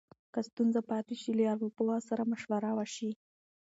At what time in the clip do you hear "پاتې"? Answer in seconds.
0.89-1.15